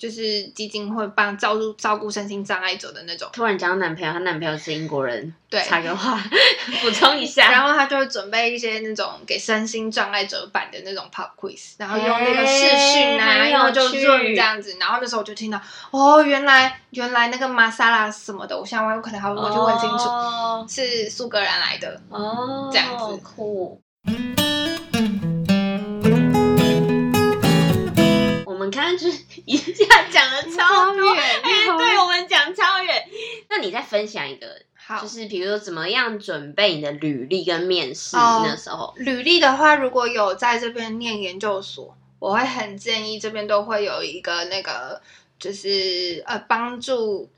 [0.00, 3.28] 就是基金会帮照顾照顾身心障碍者的那种。
[3.34, 5.34] 突然讲到男朋友，她男朋友是英国人。
[5.50, 6.16] 对，插个话
[6.80, 7.50] 补充一下。
[7.52, 14.76] 然后他就会准备一些那种给身心障碍者版的那种 pop quiz，然后用那个视讯啊，然后就润这样子。
[14.78, 15.60] 然后那时候我就听到，
[15.90, 23.82] 哦，原来原来那个玛莎拉什么的，我现在我有可能还我就问清楚，哦、是苏格兰来的哦，这样子酷。
[28.70, 33.08] 刚刚就是一下讲了超远，哎，对我们讲超远。
[33.48, 38.94] 那你再分享一个，好，就是比如说怎么样准备你的履历跟面试那时候。
[38.96, 45.00] 履历的话，如果有在这边念研究所，我会很建议这边都会有一个那个，
[45.38, 47.28] 就是呃帮助，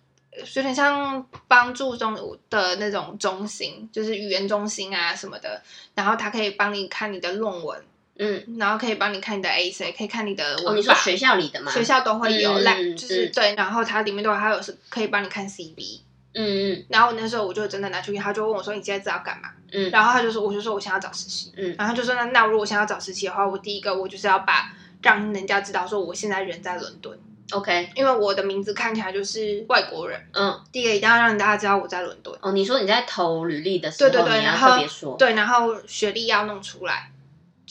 [0.54, 2.14] 有点像帮助中
[2.50, 5.62] 的那种中心，就是语言中心啊什么的，
[5.94, 7.84] 然后他可以帮你看你的论文。
[8.24, 10.70] 嗯，然后可以帮你看你的 essay，可以看你的文法。
[10.70, 11.72] 哦，你说学校里的吗？
[11.72, 16.02] 学校都会有，来、嗯、就是、嗯、对，然后它里面都还有是可以帮你看 C B。
[16.34, 16.86] 嗯嗯。
[16.88, 19.90] 然后那时候我就真的拿出去，他就问我说：“你现在知道干嘛？”嗯。
[19.90, 21.74] 然后他就说：“我就说我想要找实习。”嗯。
[21.76, 27.18] 然后他就说：“那那如果我想要找实习的话，我第一个我就是要把让人家知道说我现在人在伦敦。
[27.50, 30.18] OK，因为我的名字看起来就是外国人。
[30.32, 30.58] 嗯。
[30.72, 32.34] 第一个一定要让大家知道我在伦敦。
[32.40, 37.11] 哦，你说你在投履历的时候，对对对，然后对，然后学历要弄出来。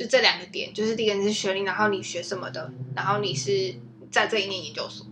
[0.01, 3.75] 就这两个点，就是第一个你是学历，然后你学什么的，然后你是
[4.09, 5.05] 在这一年研究所，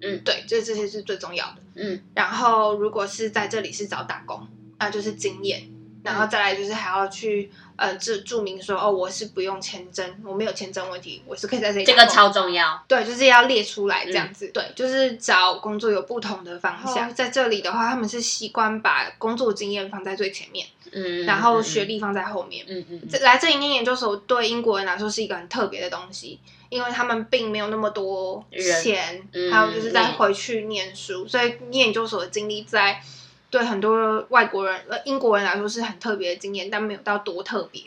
[0.00, 4.46] 嗯，对，这这些是最重要的，嗯，然后如果是在这里是找打工，
[4.78, 5.68] 那就是经验，
[6.04, 20.66] 然后再来就是还要去呃注注明说哦，我是不用签证，我没有签证问题，我是可以在这里，这个超重要，对，就是要列出来这样子，嗯、对，就是找工作有不同的方向，在这里的话，他们是习惯把工作经验放在最前面。
[20.90, 22.64] 嗯，然后学历放在后面。
[22.66, 28.42] 嗯嗯，这来这里念研究所对英国人来说是一个很特别的东西，因为他们并没有那么多
[28.82, 33.02] 钱，嗯、还有就是再回去念书，嗯、所以念研究所的经历在
[33.50, 37.82] 对很多外国人呃英国人来说是很特别的经验，但没有到多特别，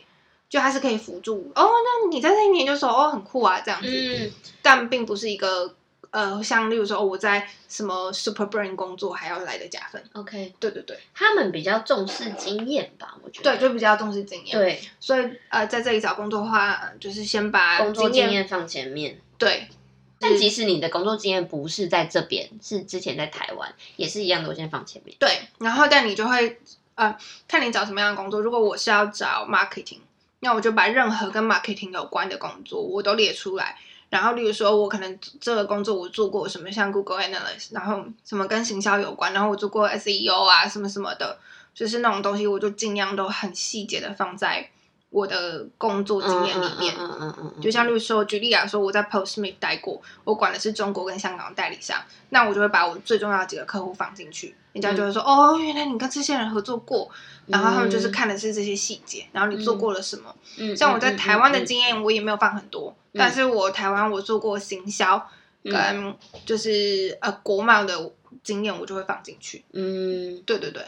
[0.50, 1.64] 就还是可以辅助哦。
[1.64, 5.76] 那你在这里念研究所哦，很酷啊，这样子，嗯，但并不是一个。
[6.12, 10.04] 呃，像例如说，我在什么 Super Brain 工作还要来的加分。
[10.12, 13.56] OK，对对对，他们比较重视经验吧，我觉得。
[13.56, 14.60] 对，就比较重视经验。
[14.60, 19.22] 对，所以呃，在这里找工作的话，就是先把工作经验放前面。
[19.38, 19.70] 对，
[20.22, 25.14] 但即使你的工作经验不是在这边，是之前在台湾，也是一样的，我先放前面。
[25.20, 26.60] 对，然后但你就会
[26.96, 28.40] 呃，看你找什么样的工作。
[28.40, 30.00] 如果我是要找 marketing，
[30.42, 33.76] 那我就把任何跟 marketing 有关的工作我都列出来。
[34.10, 41.40] 然后，例如说，我可能这个工作我做过什么，像 Google Analyst，然后什么跟行销有关，然后我做过 SEO 啊，什么什么的，
[41.74, 44.70] 就是那种东西，我就尽量都很细节的放在
[45.12, 46.96] 我的工作经验里面。
[46.98, 47.62] 嗯嗯嗯。
[47.62, 57.08] 就像例如说，举例来说，我在 Postmeet 待过，我管的是中国跟香港的代理商，那我就会把我最重要的几个客户放进去，人家就会说，哦，原来你跟这些人合作过，
[57.46, 60.36] 然后他们就是看的是这些细节，然后你做过了什么。
[60.58, 60.76] 嗯。
[60.76, 62.96] 像我在台湾的经验，我也没有放很多。
[63.14, 65.22] 但是我台湾我做过行销，
[65.66, 69.66] 跟就是呃国贸的经验，我就会放进去。
[69.74, 70.82] 嗯，对对对，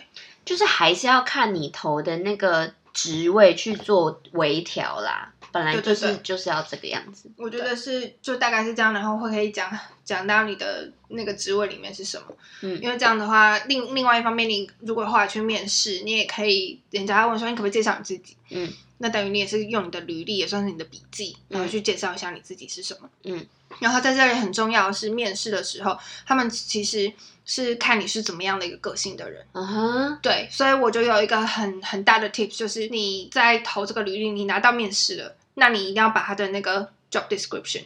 [0.46, 5.34] 就是还是要看你投的那个职位去做微调啦。
[5.52, 7.30] 本来就是就是要这个样子。
[7.38, 9.70] 我觉得是就大概是这样，然后会可以讲
[10.04, 12.26] 讲到你的那个职位里面是什么。
[12.62, 18.36] 嗯，因为这样的话，另另外一方面，你如果后来去面试，你也可以，人家问说你可不可以介绍你自己？
[18.50, 23.08] 嗯，那等于你也是用你的履历，也算是你的笔记，然后去介绍一下你自己是什么。
[23.24, 23.46] 嗯，
[23.80, 27.12] 然后在这里很重要的是，面试的时候，他们其实
[27.46, 29.46] 是看你是怎么样的一个个性的人。
[29.54, 35.36] 嗯哼，对，所以我就有一个很很大的 tips，就是你在投这个履历，你拿到面试了。
[35.56, 37.84] 那你一定要把他的那个 job description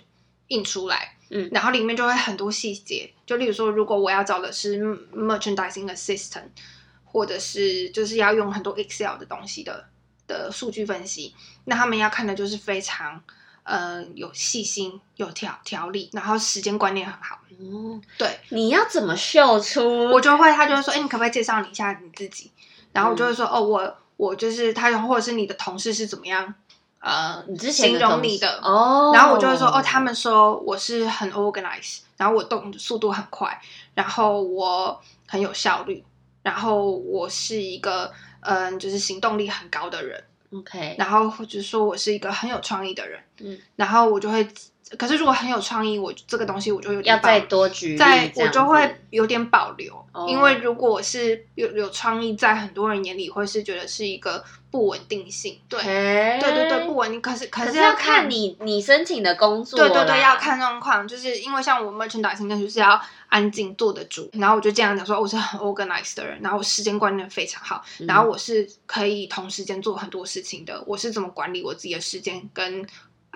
[0.47, 4.82] 印出来，嗯，然后里面就会很多细节，就例如说，如果我要找的是
[5.13, 6.47] merchandising assistant，
[7.04, 9.86] 或者是就是要用很多 Excel 的东西的
[10.28, 13.21] 的数据分析，那他们要看的就是非常
[13.67, 17.38] 呃有细心、有条条理，然后时间观念很好。
[17.60, 20.10] 嗯，对，你要怎么秀出？
[20.12, 22.51] 我就会，他就会说，哎，你可不可以介绍你一下你自己？
[22.93, 26.53] 然后我就会说，嗯、哦，我我就是他，或者是你的同事是怎么样？
[26.99, 33.60] 呃，你之前形容你的哦，然后我就会说哦，他们说我是很 organized，然后我动速度很快，
[33.93, 36.03] 然后我很有效率，
[36.41, 40.23] 然后我是一个嗯、呃，就是行动力很高的人。
[40.51, 43.19] OK，然后或者说我是一个很有创意的人。
[43.39, 44.47] 嗯，然后我就会，
[44.97, 57.21] 可是如果很有创意，我这个东西我就有点要再多举，在我就会有点保留，哦、因为如果是有有创意，在很多人眼里会是觉得是一个不稳定性，对，对对对，不稳定。
[57.21, 72.86] 可是可是要看你你申请的工作，对对对，要看状况，就是因为像我 merchandising 就是要安静坐得住，然后我就这样讲说，我是很 organized 的人，然后我时间观念非常好，然后我是可以同时间做很多事情的，嗯、我是怎么管理我自己的时间跟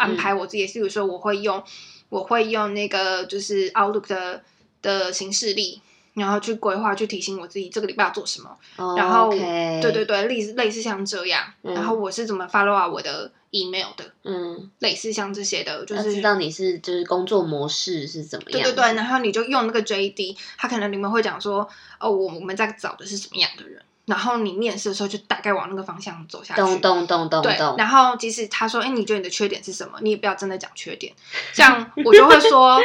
[0.01, 1.63] 安排我自己，比如说我会用
[2.09, 4.43] 我会用那个就是 Outlook 的
[4.81, 5.81] 的行事历。
[6.13, 8.57] 然后去规划，去提醒我自己这个礼拜要做什么。
[8.75, 11.41] Oh, 然后.对对对，类似类似像这样。
[11.61, 14.03] 嗯、然后我是怎么 follow up 我的 email 的？
[14.23, 18.61] 嗯，类似像这些的，就是知道你是就是工作模式是怎么样。
[18.61, 21.65] 对对对，然后你就用那个 JD，他可能里面会讲说，
[21.97, 23.81] 哦，我我们在找的是什么样的人。
[24.11, 26.59] 然后你面试的时候就大概往那个方向走下去。
[26.59, 27.43] 咚咚咚咚咚。
[27.43, 29.97] 对，然后即使他说，哎，你觉得你的缺点是什么？
[30.01, 31.13] 你也不要真的讲缺点。
[31.53, 32.77] 像我就会说，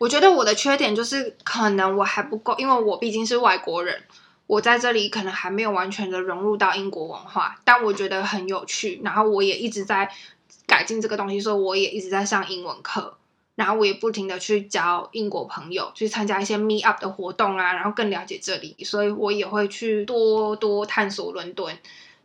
[0.00, 4.02] 我觉得我的缺点就是可能我还不够，因为我毕竟是外国人，
[4.48, 9.00] 我在这里可能还没有完全的融入到英国文化，但我觉得很有趣。
[9.04, 10.10] 然后我也一直在
[10.66, 13.14] 改进这个东西，所以我也一直在上英文课。
[13.54, 21.76] 然后我也不停的去交英国朋友，去参加一些 meet up 的活动啊，然后更了解这里，所以我也会去多多探索伦敦，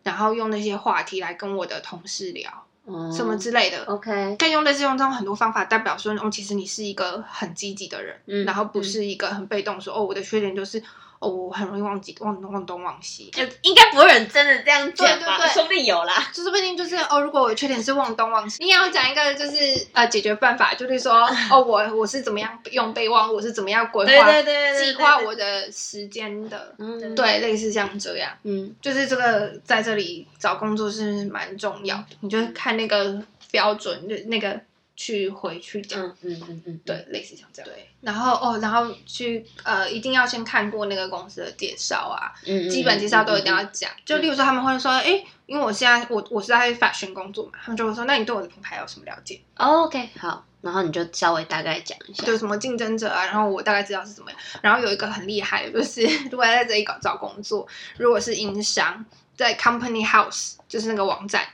[0.03, 3.83] 然后用那些话题来跟我的同事聊，嗯，什么之类的。
[3.85, 10.81] OK，可以用类似用这种很多方法，代表说，哦，其实你是一个很积极的人，嗯，然后不是一个很被动说，哦，我的缺点就是。
[11.19, 15.37] 哦，我很容易忘记忘忘东忘西，就应该不会有人真的这样讲吧？
[15.37, 16.29] 对对对，说不定有啦。
[16.33, 21.13] 就是不定就是哦，如果我的缺点是忘东忘西，你也要讲一个就是呃解决办法，就是说
[21.51, 34.59] 哦，我我是怎么样用备忘，我是怎么样规划计划我的时间的，嗯，对，类似像这样，嗯，就是这个在这里找工作是蛮重要的，你就看那个标准，就那个。
[34.97, 37.71] 去回去讲，嗯嗯嗯嗯，对，类似像这样。
[37.71, 43.89] 对，然后哦，然后去呃，一定要先看过那个公司的介绍啊，嗯，基本介绍都一定要讲。
[44.03, 54.39] 就例如说，他们会说，哎，因为我现在我我是在 fashion 工作嘛，他们就会说，那你对我的品牌有什么了解？OK，好，然后你就稍微大概讲一下，就什么竞争者啊，然后我大概知道是怎么样。
[54.63, 59.05] 然后有一个很厉害的，就是 如果在这里搞找工作，如果是英商，
[59.35, 61.47] 在 Company House 就是那个网站，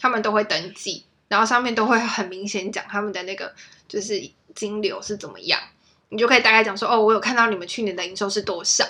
[0.00, 1.04] 他们都会登记。
[1.28, 3.54] 然后上面都会很明显讲他们的那个
[3.86, 4.20] 就是
[4.54, 5.60] 金流是怎么样，
[6.08, 8.84] 你就可以大概讲说哦，我有看到你们去年的营收是多少，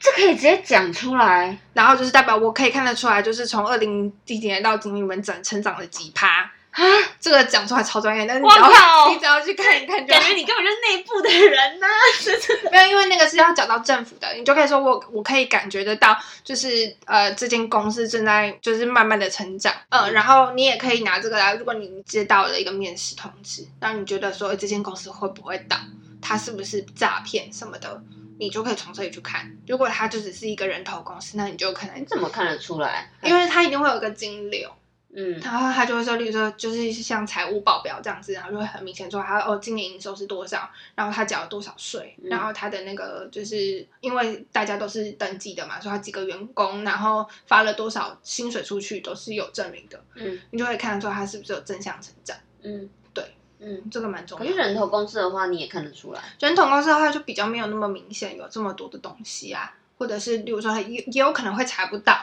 [0.00, 1.58] 这可以直接讲出来。
[1.74, 6.47] 然后就是代表我可以看得出来，就是从二零几年到今年你们整成长了几趴。
[6.78, 6.84] 啊，
[7.20, 12.70] 这个讲出来超专业，但是你只要你只要去看一看就，感觉你根本就是内部的人呐、啊。
[12.70, 25.76] 没有，因为那个是要讲到政府的，你就可以说我我可以感觉得到，就是呃，这间公司正在就是慢慢的成长，嗯、呃，然后你也可以拿这个来，如果你接到了一个面试通知，让你觉得说这间公司会不会倒，
[26.22, 28.00] 它是不是诈骗什么的，
[28.38, 29.50] 你就可以从这里去看。
[29.66, 33.10] 如果它就只是一个人头公司，那你就可能你怎么看得出来？
[33.24, 34.70] 因为它一定会有一个金流。
[35.14, 49.98] 嗯，然后他就会说，例如说，就是像财务报表这样子，然后就会很明显说他哦，今年营收是多少，然后他缴了多少税，嗯、然后他的那个就是因为大家都是登记的嘛，说他几个员工，然后发了多少薪水出去，都是有证明的。
[50.16, 52.36] 嗯，你就会看得出他是不是有正向成长。
[52.62, 53.24] 嗯，对。
[53.60, 54.44] 嗯，这个蛮重要。
[54.44, 56.22] 可是人头公司的话，你也看得出来。
[56.38, 62.14] 人头公司的话，就比较没有那么明显有这么多的东西啊，或者是例如说，也也有可能会查不到。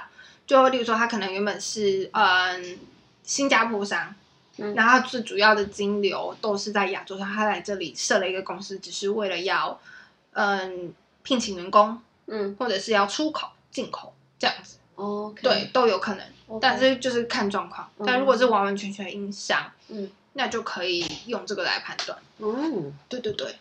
[0.47, 2.79] 就例如说，他可能原本是嗯
[3.23, 4.13] 新加坡商，
[4.57, 9.79] 嗯、然后最主要的金流都是在亚洲上，他来这里设了一个公司，只是为了要
[10.33, 10.93] 嗯
[11.23, 14.77] 聘请员工，嗯，或者是要出口进口这样子。
[14.95, 16.25] 哦.对，都有可能.
[16.61, 17.89] 但是就是看状况。
[17.97, 22.17] 嗯、但如果是完完全全硬伤，嗯，那就可以用这个来判断。
[22.37, 23.55] 嗯，对对对，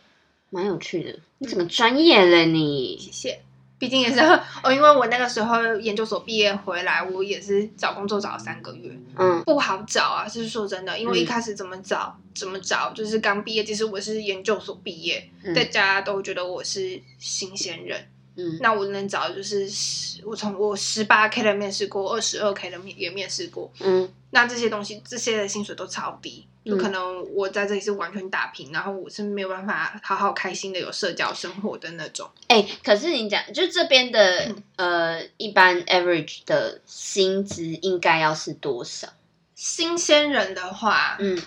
[0.50, 1.18] 蛮有趣的。
[1.38, 2.98] 你怎么专业了你？
[3.00, 3.40] 谢谢。
[3.78, 4.20] 毕竟也是
[4.62, 10.28] 哦，因为我那个时候研究所毕业回来，我也是找工作找了三个月，嗯，不好找啊。
[10.28, 18.06] 是说真的，因为一开始怎么找、嗯、怎么找，就是刚毕业，其实我是研究所毕业，嗯、大家都觉得我是新鲜人。
[18.36, 23.70] 嗯，那我能找的就是十，我从我十八 K 的面试过，二十二 K 的面也面试过。
[23.80, 32.28] 嗯，那这些东西，这些的薪水都超低，就可能我在这里是完全打平，然后我是没有办法好好开心的有社交生活的那种。
[32.48, 39.08] 哎、欸，可是你讲，就这边的、嗯、呃，一般 average 的薪资应该要是多少？
[39.54, 41.40] 新鲜人的话，嗯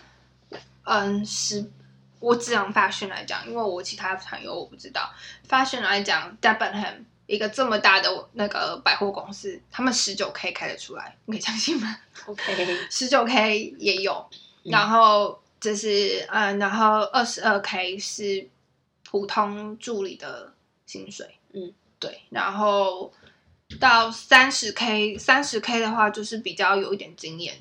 [0.83, 1.65] 嗯十。
[2.20, 5.13] 我只讲 fashion 来讲，因为我其他朋友我不知道。
[5.47, 6.95] fashion 来讲，Debenham
[7.26, 14.30] 一个这么大的那个百货公司，他们十九 K 开得出来，你可以相信吗？OK， 十九 K 也有，
[14.63, 18.47] 然后就是嗯，然后二十二 K 是
[19.03, 20.53] 普通助理的
[20.86, 23.11] 薪水，嗯，对，然后
[23.80, 27.55] 到三十 K，三十 K 的话就是比较有一点经验，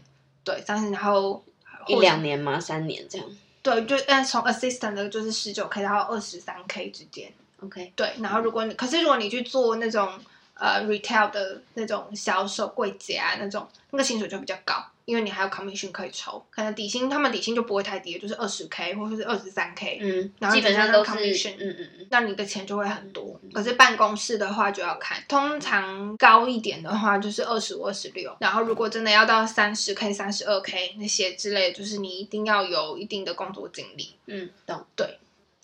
[0.44, 1.44] 对，三十然后
[1.88, 2.58] 一两年吗？
[2.58, 3.26] 三年这样。
[3.66, 7.92] 对，就嗯，从 assistant 的就是十九 k 到二十三 k 之间，OK。
[7.96, 10.08] 对，然后如果你，可是如果你去做那种
[10.54, 14.76] 呃 retail 的那种销售柜姐啊那种，那个薪水就比较高。
[15.06, 23.40] 因为你还有 commission 可以抽，可能底薪他们底薪就不会太低，就是二十 k 或者是二十三 k，嗯，然后基本上都是 commission，嗯嗯嗯，那你的钱就会很多。
[23.54, 35.18] 可是办公室的话就要看，通常高一点的话就是二十五、二十六，然后如果真的要到三十 k、三十二 k 那些之类，就是你一定要有一定的工作经历，嗯，懂，对，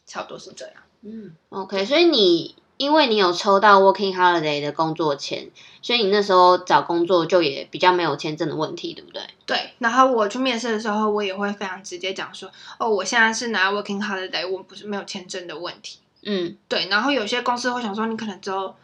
[0.07, 2.55] 差不多是这样，嗯，OK，所以你。
[2.83, 5.49] 因为你有抽到 Working Holiday 的工作签，
[5.83, 9.23] 所以你那时候找工作就也比较没有签证的问题，对不对？
[9.47, 9.71] 对。
[9.79, 16.01] 然后我去面试的时候，我也会非常直接讲说，哦，我现在是拿 Working Holiday，我不是没有签证的问题。
[16.25, 16.89] 嗯，对。
[16.89, 18.75] 然后有些公司会想说，你可能只有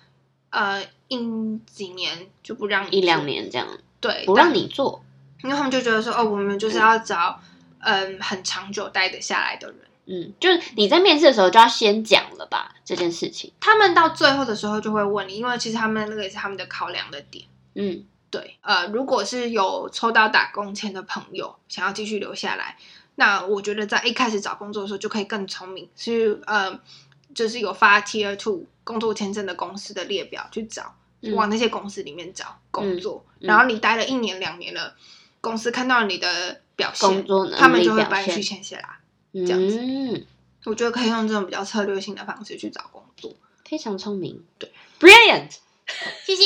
[0.51, 1.19] 呃一
[1.67, 3.67] 几年就不让你一两年这样，
[4.01, 5.03] 对，不让你做，
[5.43, 7.41] 因为他们就觉得说，哦，我们就是要找
[7.81, 9.79] 嗯、呃、很长久待得下来的人。
[10.11, 13.53] 嗯，就是你在面试的时候就要先讲了吧，这件事情。
[13.61, 17.45] 他们到最后的时候就会问你，因为其实他们那个也是他们的考量的点。
[17.75, 18.57] 嗯，对。
[18.63, 22.79] 呃，如果是有抽到打工签的朋友想要继续留下来，
[23.17, 26.81] 那我觉得在一开始找工作的时候就可以更聪明，是呃，
[27.35, 33.27] 就是有发 Tier Two 工作签证的公司的列表去找，嗯、往那些公司里面找工作。
[33.41, 34.95] 嗯嗯、然后你待了一年两年了，
[35.43, 38.89] 公司看到你的表现，工作他们就会把你去签下来。
[39.33, 40.27] 这样子，嗯、
[40.65, 45.57] 我觉得可以用这种比较策略性的方式去找工作，非常聪明，对，brilliant，
[46.25, 46.45] 谢谢。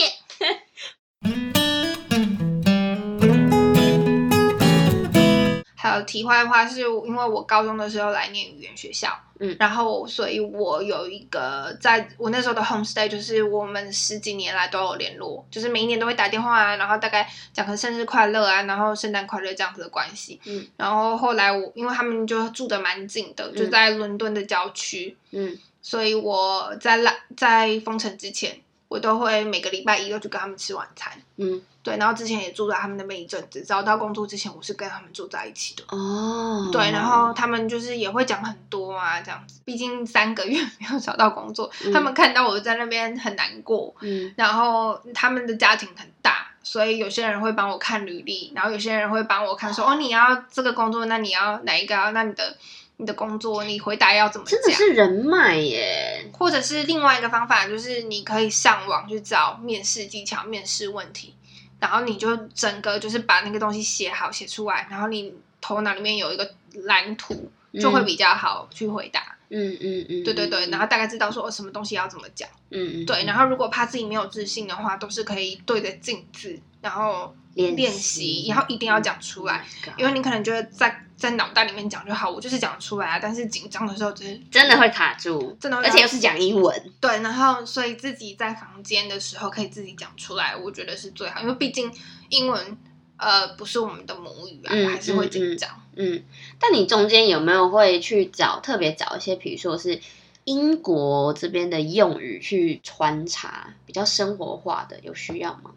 [5.74, 9.18] 还有题外话，是因为我高中的时候来念语言学校。
[9.44, 20.40] 嗯，然后所以，我有一个在我那时候的 home stay，就是我们十几年来都有联络，就是每一年都会打电话啊，然后大概讲个生日快乐啊，然后圣诞快乐这样子的关系。
[20.44, 25.16] 嗯，然后后来我因为他们就住的蛮近的，就在伦敦的郊区。
[25.32, 31.12] 嗯，所以我在来在封城之前，我都会每个礼拜一都去跟他们吃晚餐。
[31.38, 31.60] 嗯。
[31.82, 35.82] 对，然后之前也住在他们那边一阵子，找到工作之前，我是跟他们住在一起的。
[35.88, 39.60] 哦，对，然后他们就是也会讲很多啊，这样子。
[39.64, 43.92] 毕竟三个月 没有找到工作，嗯、他们看到我在那边很难过。
[44.00, 51.96] 嗯，然后他们的家庭很大，所以有些人会帮我看履历，然后有些人会帮我看说，哦，哦，你要这个工作，那你要哪一个？
[52.12, 52.56] 那你的
[52.98, 54.56] 你的工作，你回答要怎么讲？
[54.60, 56.30] 真的是人脉耶。
[56.38, 61.34] 或者是另外一个方法，就是你可以上网去找面试技巧、面试问题。
[61.82, 66.48] 然后你就整个就是把那个东西写好写出来，然后你头脑里面有一个
[66.84, 69.36] 蓝图，就会比较好去回答。
[69.50, 72.48] 嗯嗯嗯，对对对，然后大概知道说什么东西要怎么讲。
[72.70, 73.24] 嗯嗯，对。
[73.24, 79.64] 然后如果怕自己没有自信的话，都是可以对着镜子，然后练习，然后一定要讲出来，
[79.96, 83.18] 因为你可能觉得在在脑袋里面讲就好，我就是讲出来啊。
[83.20, 86.92] 但是紧张的时候，就是真的会卡住，真的会，而且又是讲英文。
[87.00, 91.92] 对，然后所以自己在房间的时候可以自己讲出来，我觉得是最好，因为毕竟
[92.30, 92.78] 英文，
[93.16, 95.70] 呃不是我们的母语啊，嗯、还是会紧张。
[95.94, 96.24] 嗯，嗯，
[96.58, 100.00] 但你中间有没有会去找特别找一些，比如说是
[100.44, 105.72] 英国这边的用语去穿插，比较生活化的，有需要吗？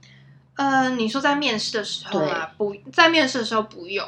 [0.55, 4.07] 呃，你说在面试的时候啊，不在面试的时候不用，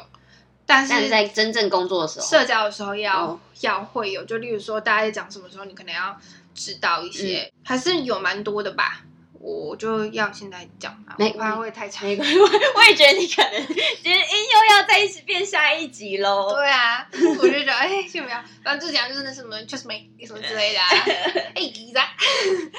[0.64, 6.18] 但是，在真正工作的时候，社交的时候要、哦、要会有，就例如说大家在讲什么时候，你可能要
[6.54, 9.02] 知道一些，嗯、还是有蛮多的吧。
[9.40, 12.06] 我就要现在讲啊，没怕会太长。
[12.06, 16.54] 没关系，我也觉得你可能其实哎又要再一起变下一集喽。
[16.54, 20.88] 对啊，我就觉得哎，先不要，反正就讲就是那什么，just make 什么之类的、啊。
[21.54, 22.02] 哎，吉他？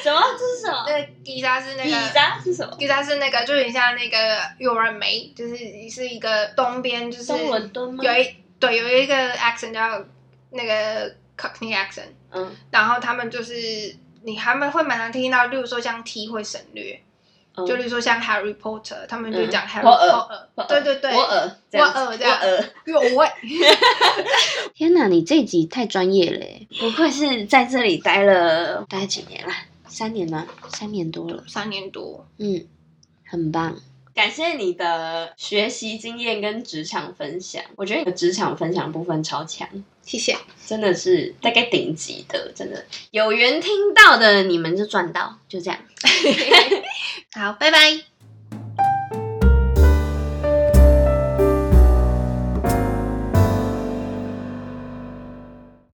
[0.04, 0.22] 什么？
[0.38, 0.86] 这是什么？
[0.88, 1.90] 那吉他是那个？
[1.90, 2.76] 吉他是什么？
[2.78, 4.18] 吉他是那个，就有点像那个
[4.58, 5.56] 幼儿美，就是
[5.90, 8.04] 是一个东边，就是东伦敦吗？
[8.04, 10.06] 有一对有一个 accent 叫
[10.52, 13.96] 那个 Cockney accent，嗯，然后他们就是。
[14.24, 17.02] 你还没会蛮常听到，例如说像 T 会省略，
[17.56, 22.40] 嗯、就例如说像 Harry Potter，他们就讲 Harry Potter，、嗯、对对对，我耳，我耳这样，
[22.86, 23.28] 有味。
[24.76, 26.46] 天哪，你这集太专业了，
[26.80, 29.54] 不愧是在这里待了待几年了？
[29.88, 30.46] 三年吗？
[30.70, 32.66] 三年多了，三年多，嗯，
[33.26, 33.76] 很棒。
[34.20, 39.66] 感谢你的学习经验跟职场分享，我觉得你的职场分享部分超强，
[40.04, 42.86] 谢谢，真的是大概顶级的，真的。
[43.12, 45.80] 有缘听到的你们就赚到，就这样，
[47.32, 48.09] 好，拜拜。